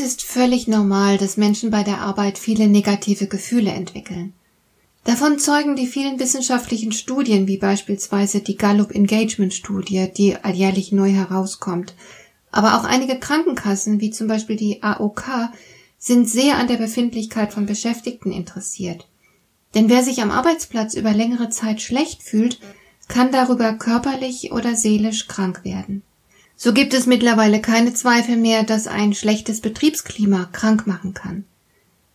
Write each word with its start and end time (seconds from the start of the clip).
Es 0.00 0.06
ist 0.06 0.22
völlig 0.22 0.68
normal, 0.68 1.18
dass 1.18 1.36
Menschen 1.36 1.72
bei 1.72 1.82
der 1.82 1.98
Arbeit 1.98 2.38
viele 2.38 2.68
negative 2.68 3.26
Gefühle 3.26 3.72
entwickeln. 3.72 4.32
Davon 5.02 5.40
zeugen 5.40 5.74
die 5.74 5.88
vielen 5.88 6.20
wissenschaftlichen 6.20 6.92
Studien, 6.92 7.48
wie 7.48 7.56
beispielsweise 7.56 8.38
die 8.38 8.56
Gallup 8.56 8.94
Engagement 8.94 9.52
Studie, 9.52 10.08
die 10.16 10.36
alljährlich 10.36 10.92
neu 10.92 11.10
herauskommt. 11.10 11.96
Aber 12.52 12.78
auch 12.78 12.84
einige 12.84 13.18
Krankenkassen, 13.18 14.00
wie 14.00 14.12
zum 14.12 14.28
Beispiel 14.28 14.54
die 14.54 14.84
AOK, 14.84 15.50
sind 15.98 16.28
sehr 16.28 16.58
an 16.58 16.68
der 16.68 16.76
Befindlichkeit 16.76 17.52
von 17.52 17.66
Beschäftigten 17.66 18.30
interessiert. 18.30 19.08
Denn 19.74 19.88
wer 19.88 20.04
sich 20.04 20.22
am 20.22 20.30
Arbeitsplatz 20.30 20.94
über 20.94 21.12
längere 21.12 21.50
Zeit 21.50 21.82
schlecht 21.82 22.22
fühlt, 22.22 22.60
kann 23.08 23.32
darüber 23.32 23.72
körperlich 23.72 24.52
oder 24.52 24.76
seelisch 24.76 25.26
krank 25.26 25.64
werden. 25.64 26.04
So 26.60 26.72
gibt 26.72 26.92
es 26.92 27.06
mittlerweile 27.06 27.60
keine 27.60 27.94
Zweifel 27.94 28.36
mehr, 28.36 28.64
dass 28.64 28.88
ein 28.88 29.14
schlechtes 29.14 29.60
Betriebsklima 29.60 30.48
krank 30.52 30.88
machen 30.88 31.14
kann. 31.14 31.44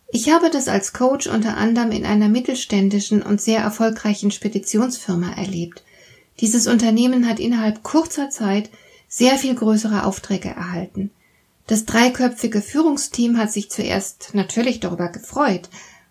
Ich 0.08 0.30
habe 0.30 0.50
das 0.50 0.68
als 0.68 0.92
Coach 0.92 1.26
unter 1.26 1.56
anderem 1.56 1.90
in 1.90 2.04
einer 2.04 2.28
mittelständischen 2.28 3.22
und 3.22 3.40
sehr 3.40 3.60
erfolgreichen 3.60 4.30
Speditionsfirma 4.30 5.32
erlebt. 5.32 5.82
Dieses 6.40 6.66
Unternehmen 6.66 7.26
hat 7.26 7.40
innerhalb 7.40 7.82
kurzer 7.82 8.28
Zeit 8.28 8.68
sehr 9.08 9.38
viel 9.38 9.54
größere 9.54 10.04
Aufträge 10.04 10.50
erhalten. 10.50 11.10
Das 11.66 11.86
dreiköpfige 11.86 12.60
Führungsteam 12.60 13.38
hat 13.38 13.50
sich 13.50 13.70
zuerst 13.70 14.34
natürlich 14.34 14.78
darüber 14.78 15.08
gefreut, 15.08 15.70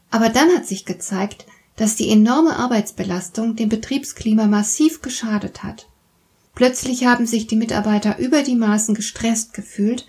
aber 0.10 0.30
dann 0.30 0.50
hat 0.56 0.66
sich 0.66 0.86
gezeigt, 0.86 1.46
dass 1.76 1.96
die 1.96 2.10
enorme 2.10 2.56
Arbeitsbelastung 2.56 3.56
dem 3.56 3.70
Betriebsklima 3.70 4.48
massiv 4.48 5.04
geschadet 5.04 5.62
hat. 5.62 5.88
Plötzlich 6.56 7.06
haben 7.06 7.26
sich 7.26 7.48
die 7.48 7.56
Mitarbeiter 7.56 8.20
über 8.20 8.44
die 8.44 8.56
Maßen 8.56 8.94
gestresst 8.94 9.54
gefühlt 9.54 10.06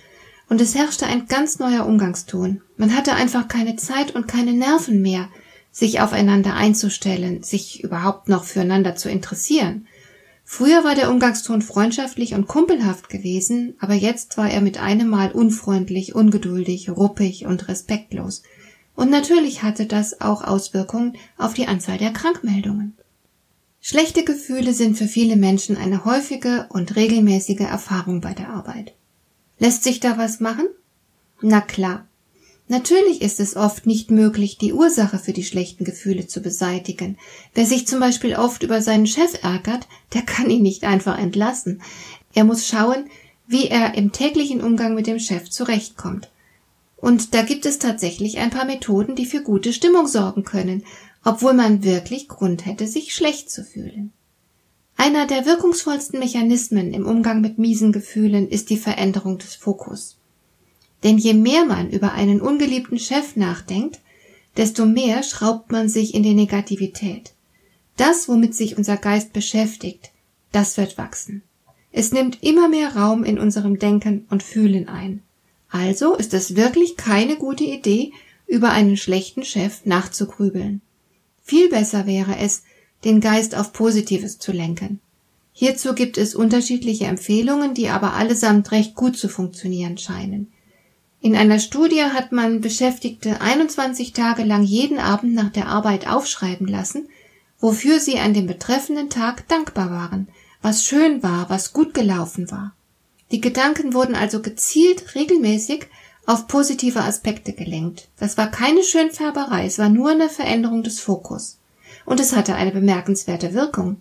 und 0.48 0.60
es 0.60 0.74
herrschte 0.74 1.06
ein 1.06 1.26
ganz 1.26 1.58
neuer 1.58 1.86
Umgangston. 1.86 2.60
Man 2.76 2.94
hatte 2.94 3.14
einfach 3.14 3.48
keine 3.48 3.76
Zeit 3.76 4.14
und 4.14 4.28
keine 4.28 4.52
Nerven 4.52 5.00
mehr, 5.00 5.28
sich 5.70 6.00
aufeinander 6.00 6.54
einzustellen, 6.54 7.42
sich 7.42 7.82
überhaupt 7.82 8.28
noch 8.28 8.44
füreinander 8.44 8.94
zu 8.94 9.08
interessieren. 9.08 9.86
Früher 10.44 10.84
war 10.84 10.94
der 10.94 11.10
Umgangston 11.10 11.62
freundschaftlich 11.62 12.34
und 12.34 12.46
kumpelhaft 12.46 13.08
gewesen, 13.08 13.74
aber 13.80 13.94
jetzt 13.94 14.36
war 14.36 14.50
er 14.50 14.60
mit 14.60 14.78
einem 14.78 15.08
Mal 15.08 15.32
unfreundlich, 15.32 16.14
ungeduldig, 16.14 16.90
ruppig 16.90 17.46
und 17.46 17.66
respektlos. 17.68 18.42
Und 18.94 19.10
natürlich 19.10 19.62
hatte 19.62 19.86
das 19.86 20.20
auch 20.20 20.44
Auswirkungen 20.44 21.16
auf 21.38 21.54
die 21.54 21.66
Anzahl 21.66 21.98
der 21.98 22.12
Krankmeldungen. 22.12 22.96
Schlechte 23.86 24.24
Gefühle 24.24 24.72
sind 24.72 24.96
für 24.96 25.06
viele 25.06 25.36
Menschen 25.36 25.76
eine 25.76 26.06
häufige 26.06 26.66
und 26.70 26.96
regelmäßige 26.96 27.60
Erfahrung 27.60 28.22
bei 28.22 28.32
der 28.32 28.48
Arbeit. 28.48 28.94
Lässt 29.58 29.84
sich 29.84 30.00
da 30.00 30.16
was 30.16 30.40
machen? 30.40 30.66
Na 31.42 31.60
klar. 31.60 32.06
Natürlich 32.66 33.20
ist 33.20 33.40
es 33.40 33.56
oft 33.56 33.84
nicht 33.84 34.10
möglich, 34.10 34.56
die 34.56 34.72
Ursache 34.72 35.18
für 35.18 35.34
die 35.34 35.44
schlechten 35.44 35.84
Gefühle 35.84 36.26
zu 36.26 36.40
beseitigen. 36.40 37.18
Wer 37.52 37.66
sich 37.66 37.86
zum 37.86 38.00
Beispiel 38.00 38.36
oft 38.36 38.62
über 38.62 38.80
seinen 38.80 39.06
Chef 39.06 39.42
ärgert, 39.42 39.86
der 40.14 40.22
kann 40.22 40.48
ihn 40.48 40.62
nicht 40.62 40.84
einfach 40.84 41.18
entlassen. 41.18 41.82
Er 42.32 42.44
muss 42.44 42.66
schauen, 42.66 43.10
wie 43.46 43.66
er 43.66 43.96
im 43.96 44.12
täglichen 44.12 44.62
Umgang 44.62 44.94
mit 44.94 45.06
dem 45.06 45.18
Chef 45.18 45.50
zurechtkommt. 45.50 46.30
Und 46.96 47.34
da 47.34 47.42
gibt 47.42 47.66
es 47.66 47.78
tatsächlich 47.78 48.38
ein 48.38 48.48
paar 48.48 48.64
Methoden, 48.64 49.14
die 49.14 49.26
für 49.26 49.42
gute 49.42 49.74
Stimmung 49.74 50.06
sorgen 50.06 50.42
können 50.42 50.84
obwohl 51.24 51.54
man 51.54 51.82
wirklich 51.82 52.28
Grund 52.28 52.66
hätte, 52.66 52.86
sich 52.86 53.14
schlecht 53.14 53.50
zu 53.50 53.64
fühlen. 53.64 54.12
Einer 54.96 55.26
der 55.26 55.44
wirkungsvollsten 55.44 56.20
Mechanismen 56.20 56.92
im 56.92 57.06
Umgang 57.06 57.40
mit 57.40 57.58
miesen 57.58 57.92
Gefühlen 57.92 58.48
ist 58.48 58.70
die 58.70 58.76
Veränderung 58.76 59.38
des 59.38 59.54
Fokus. 59.54 60.16
Denn 61.02 61.18
je 61.18 61.34
mehr 61.34 61.64
man 61.64 61.90
über 61.90 62.12
einen 62.12 62.40
ungeliebten 62.40 62.98
Chef 62.98 63.36
nachdenkt, 63.36 64.00
desto 64.56 64.86
mehr 64.86 65.22
schraubt 65.22 65.72
man 65.72 65.88
sich 65.88 66.14
in 66.14 66.22
die 66.22 66.34
Negativität. 66.34 67.32
Das, 67.96 68.28
womit 68.28 68.54
sich 68.54 68.78
unser 68.78 68.96
Geist 68.96 69.32
beschäftigt, 69.32 70.10
das 70.52 70.76
wird 70.76 70.96
wachsen. 70.96 71.42
Es 71.90 72.12
nimmt 72.12 72.42
immer 72.42 72.68
mehr 72.68 72.96
Raum 72.96 73.24
in 73.24 73.38
unserem 73.38 73.78
Denken 73.78 74.26
und 74.30 74.42
Fühlen 74.42 74.88
ein. 74.88 75.22
Also 75.68 76.14
ist 76.14 76.34
es 76.34 76.56
wirklich 76.56 76.96
keine 76.96 77.36
gute 77.36 77.64
Idee, 77.64 78.12
über 78.46 78.70
einen 78.70 78.96
schlechten 78.96 79.44
Chef 79.44 79.84
nachzugrübeln. 79.84 80.80
Viel 81.44 81.68
besser 81.68 82.06
wäre 82.06 82.38
es, 82.38 82.62
den 83.04 83.20
Geist 83.20 83.54
auf 83.54 83.72
Positives 83.72 84.38
zu 84.38 84.50
lenken. 84.50 85.00
Hierzu 85.52 85.94
gibt 85.94 86.18
es 86.18 86.34
unterschiedliche 86.34 87.04
Empfehlungen, 87.04 87.74
die 87.74 87.88
aber 87.88 88.14
allesamt 88.14 88.72
recht 88.72 88.94
gut 88.94 89.16
zu 89.16 89.28
funktionieren 89.28 89.98
scheinen. 89.98 90.50
In 91.20 91.36
einer 91.36 91.58
Studie 91.58 92.02
hat 92.02 92.32
man 92.32 92.60
Beschäftigte 92.60 93.40
21 93.40 94.14
Tage 94.14 94.42
lang 94.42 94.62
jeden 94.62 94.98
Abend 94.98 95.34
nach 95.34 95.50
der 95.50 95.68
Arbeit 95.68 96.08
aufschreiben 96.08 96.66
lassen, 96.66 97.08
wofür 97.60 98.00
sie 98.00 98.18
an 98.18 98.34
dem 98.34 98.46
betreffenden 98.46 99.10
Tag 99.10 99.46
dankbar 99.48 99.90
waren, 99.90 100.28
was 100.60 100.84
schön 100.84 101.22
war, 101.22 101.48
was 101.50 101.72
gut 101.72 101.94
gelaufen 101.94 102.50
war. 102.50 102.74
Die 103.30 103.40
Gedanken 103.40 103.94
wurden 103.94 104.14
also 104.14 104.42
gezielt 104.42 105.14
regelmäßig 105.14 105.86
auf 106.26 106.46
positive 106.46 107.02
Aspekte 107.02 107.52
gelenkt. 107.52 108.08
Das 108.18 108.36
war 108.36 108.50
keine 108.50 108.82
Schönfärberei, 108.82 109.66
es 109.66 109.78
war 109.78 109.88
nur 109.88 110.10
eine 110.10 110.28
Veränderung 110.28 110.82
des 110.82 111.00
Fokus. 111.00 111.58
Und 112.06 112.20
es 112.20 112.34
hatte 112.34 112.54
eine 112.54 112.72
bemerkenswerte 112.72 113.54
Wirkung. 113.54 113.96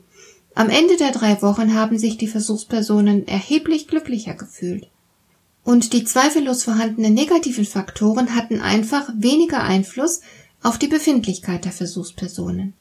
Am 0.56 0.69
Ende 0.69 0.97
der 0.97 1.11
drei 1.11 1.41
Wochen 1.41 1.73
haben 1.73 1.97
sich 1.97 2.17
die 2.17 2.28
Versuchspersonen 2.28 3.28
erheblich 3.28 3.88
glücklicher 3.88 4.35
gefühlt. 4.35 4.88
Und 5.63 5.94
die 5.94 6.03
zweifellos 6.03 6.63
vorhandenen 6.63 7.13
negativen 7.13 7.66
Faktoren 7.66 8.35
hatten 8.35 8.61
einfach 8.61 9.09
weniger 9.16 9.63
Einfluss 9.63 10.22
auf 10.61 10.78
die 10.78 10.88
Befindlichkeit 10.88 11.66
der 11.66 11.72
Versuchspersonen. 11.72 12.73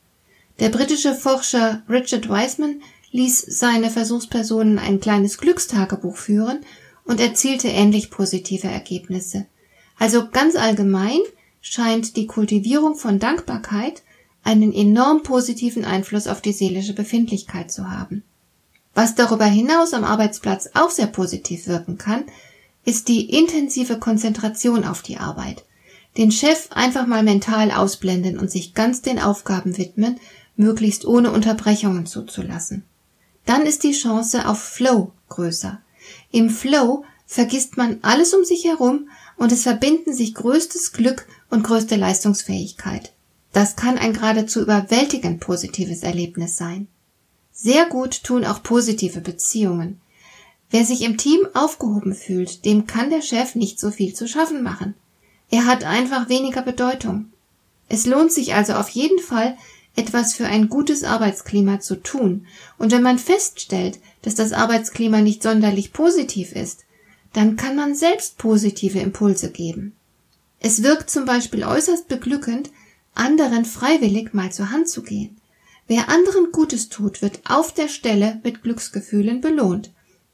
Der 0.60 0.69
britische 0.69 1.14
Forscher 1.14 1.82
Richard 1.88 2.28
Wiseman 2.28 2.82
ließ 3.12 3.41
seine 3.48 3.91
Versuchspersonen 3.91 4.78
ein 4.78 5.00
kleines 5.00 5.38
Glückstagebuch 5.38 6.16
führen 6.16 6.60
und 7.04 7.20
erzielte 7.20 7.68
ähnlich 7.68 8.10
positive 8.10 8.68
Ergebnisse. 8.68 9.46
Also 9.98 10.28
ganz 10.30 10.56
allgemein 10.56 11.20
scheint 11.60 12.16
die 12.16 12.26
Kultivierung 12.26 12.96
von 12.96 13.18
Dankbarkeit 13.18 14.02
einen 14.44 14.72
enorm 14.72 15.22
positiven 15.22 15.84
Einfluss 15.84 16.26
auf 16.26 16.41
die 16.41 16.52
seelische 16.52 16.94
Befindlichkeit 16.94 17.70
zu 17.70 17.91
haben. 17.91 18.24
Was 18.94 19.14
darüber 19.14 19.46
hinaus 19.46 19.94
am 19.94 20.04
Arbeitsplatz 20.04 20.70
auch 20.74 20.91
sehr 20.91 21.06
positiv 21.06 21.66
wirken 21.66 21.98
kann, 21.98 22.24
ist 22.84 23.08
die 23.08 23.30
intensive 23.30 23.98
Konzentration 23.98 24.84
auf 24.84 25.02
die 25.02 25.18
Arbeit. 25.18 25.64
Den 26.16 26.30
Chef 26.30 26.68
einfach 26.72 27.06
mal 27.06 27.22
mental 27.22 27.70
ausblenden 27.70 28.38
und 28.38 28.50
sich 28.50 28.74
ganz 28.74 29.00
den 29.00 29.18
Aufgaben 29.18 29.78
widmen, 29.78 30.18
möglichst 30.56 31.06
ohne 31.06 31.30
Unterbrechungen 31.30 32.06
zuzulassen. 32.06 32.84
Dann 33.46 33.62
ist 33.62 33.82
die 33.82 33.92
Chance 33.92 34.46
auf 34.46 34.60
Flow 34.60 35.12
größer. 35.28 35.80
Im 36.30 36.50
Flow 36.50 37.04
vergisst 37.26 37.76
man 37.76 37.98
alles 38.02 38.34
um 38.34 38.44
sich 38.44 38.64
herum 38.64 39.09
und 39.36 39.53
es 39.53 39.62
verbinden 39.62 40.12
sich 40.12 40.34
größtes 40.34 40.92
Glück 40.92 41.27
und 41.50 41.65
größte 41.65 41.97
Leistungsfähigkeit. 41.97 43.12
Das 43.53 43.77
kann 43.77 43.98
ein 43.98 44.12
geradezu 44.12 44.60
überwältigend 44.60 45.41
positives 45.41 46.03
Erlebnis 46.03 46.56
sein. 46.56 46.88
Sehr 47.53 47.86
gut 47.86 48.24
tun 48.24 48.44
auch 48.44 48.62
positive 48.62 49.21
Beziehungen. 49.21 50.00
Wer 50.71 50.86
sich 50.86 51.03
im 51.03 51.18
Team 51.18 51.41
aufgehoben 51.53 52.15
fühlt, 52.15 52.65
dem 52.65 52.86
kann 52.86 53.10
der 53.10 53.21
Chef 53.21 53.54
nicht 53.54 53.78
so 53.78 53.91
viel 53.91 54.15
zu 54.15 54.27
schaffen 54.27 54.62
machen. 54.62 54.94
Er 55.50 55.66
hat 55.66 55.84
einfach 55.84 56.30
weniger 56.30 56.62
Bedeutung. 56.62 57.27
Es 57.91 58.06
lohnt 58.06 58.32
sich 58.32 58.54
also 58.54 58.72
auf 58.72 58.88
jeden 58.88 59.18
Fall, 59.18 59.59
etwas 59.97 60.34
für 60.34 60.47
ein 60.47 60.68
gutes 60.68 61.04
Arbeitsklima 61.04 61.80
zu 61.80 61.97
tun. 61.97 62.47
Und 62.78 62.92
wenn 62.92 63.03
man 63.03 63.18
feststellt, 63.18 63.98
dass 64.22 64.34
das 64.34 64.53
Arbeitsklima 64.53 65.21
nicht 65.21 65.42
sonderlich 65.42 65.92
positiv 65.92 66.53
ist, 66.53 66.84
dann 67.33 67.56
kann 67.56 67.77
man 67.77 67.94
selbst 67.94 68.39
positive 68.39 68.98
Impulse 69.00 69.50
geben. 69.50 69.92
Es 70.60 70.83
wirkt 70.83 71.10
zum 71.10 71.24
Beispiel 71.24 71.65
äußerst 71.65 72.09
beglückend, 72.09 72.71
anderen 73.15 73.65
freiwillig 73.65 74.33
mal 74.33 74.53
zur 74.53 74.71
Hand 74.71 74.89
zu 74.89 75.03
gehen. 75.03 75.36
Wer 75.89 76.09
anderen 76.09 76.53
Gutes 76.53 76.89
tut, 76.89 77.21
wird 77.21 77.41
auf 77.44 77.74
der 77.74 77.89
Stelle 77.89 78.41
mit 78.44 78.62
Glücksgefühlen 78.62 79.41
belohnt. 79.41 79.91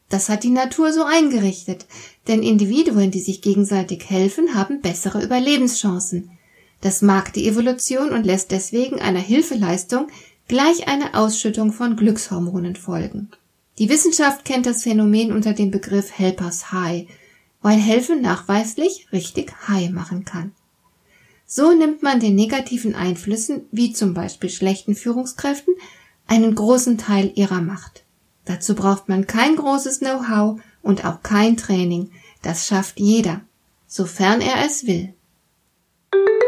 Das 0.08 0.28
hat 0.28 0.42
die 0.42 0.50
Natur 0.50 0.92
so 0.92 1.04
eingerichtet, 1.04 1.86
denn 2.28 2.42
Individuen, 2.42 3.10
die 3.10 3.20
sich 3.20 3.42
gegenseitig 3.42 4.08
helfen, 4.08 4.54
haben 4.54 4.80
bessere 4.80 5.22
Überlebenschancen. 5.22 6.30
Das 6.80 7.02
mag 7.02 7.32
die 7.32 7.48
Evolution 7.48 8.10
und 8.10 8.24
lässt 8.24 8.50
deswegen 8.50 9.00
einer 9.00 9.20
Hilfeleistung 9.20 10.08
gleich 10.46 10.88
eine 10.88 11.14
Ausschüttung 11.14 11.72
von 11.72 11.96
Glückshormonen 11.96 12.76
folgen. 12.76 13.30
Die 13.78 13.88
Wissenschaft 13.88 14.44
kennt 14.44 14.66
das 14.66 14.82
Phänomen 14.82 15.32
unter 15.32 15.52
dem 15.52 15.70
Begriff 15.70 16.16
Helpers 16.16 16.72
High, 16.72 17.06
weil 17.62 17.78
Helfen 17.78 18.22
nachweislich 18.22 19.06
richtig 19.12 19.52
High 19.68 19.90
machen 19.90 20.24
kann. 20.24 20.52
So 21.46 21.72
nimmt 21.72 22.02
man 22.02 22.20
den 22.20 22.34
negativen 22.34 22.94
Einflüssen, 22.94 23.62
wie 23.72 23.92
zum 23.92 24.14
Beispiel 24.14 24.50
schlechten 24.50 24.94
Führungskräften, 24.94 25.74
einen 26.26 26.54
großen 26.54 26.98
Teil 26.98 27.32
ihrer 27.34 27.60
Macht. 27.60 28.04
Dazu 28.44 28.74
braucht 28.74 29.08
man 29.08 29.26
kein 29.26 29.56
großes 29.56 30.00
Know-how 30.00 30.60
und 30.82 31.04
auch 31.04 31.22
kein 31.22 31.56
Training. 31.56 32.10
Das 32.42 32.66
schafft 32.66 33.00
jeder, 33.00 33.40
sofern 33.86 34.40
er 34.40 34.64
es 34.64 34.86
will. 34.86 35.14